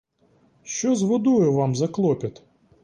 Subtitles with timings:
[0.63, 2.43] Що з водою вам за клопіт?